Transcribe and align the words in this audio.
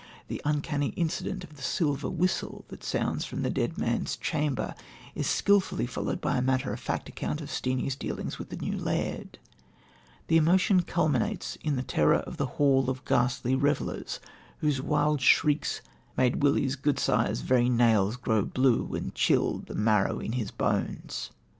The 0.29 0.41
uncanny 0.43 0.93
incident 0.97 1.43
of 1.43 1.57
the 1.57 1.61
silver 1.61 2.09
whistle 2.09 2.65
that 2.69 2.83
sounds 2.83 3.23
from 3.23 3.43
the 3.43 3.51
dead 3.51 3.77
man's 3.77 4.17
chamber 4.17 4.73
is 5.13 5.27
skilfully 5.27 5.85
followed 5.85 6.19
by 6.19 6.37
a 6.37 6.41
matter 6.41 6.73
of 6.73 6.79
fact 6.79 7.07
account 7.07 7.39
of 7.39 7.51
Steenie's 7.51 7.95
dealings 7.95 8.39
with 8.39 8.49
the 8.49 8.55
new 8.55 8.75
laird. 8.79 9.37
The 10.25 10.37
emotion 10.37 10.81
culminates 10.81 11.55
in 11.57 11.75
the 11.75 11.83
terror 11.83 12.15
of 12.15 12.37
the 12.37 12.47
hall 12.57 12.89
of 12.89 13.05
ghastly 13.05 13.53
revellers, 13.53 14.19
whose 14.57 14.81
wild 14.81 15.21
shrieks 15.21 15.81
"made 16.17 16.41
Willie's 16.41 16.75
gudesire's 16.75 17.41
very 17.41 17.69
nails 17.69 18.15
grow 18.15 18.41
blue 18.41 18.95
and 18.95 19.13
chilled 19.13 19.67
the 19.67 19.75
marrow 19.75 20.17
in 20.19 20.31
his 20.31 20.49
banes." 20.49 21.29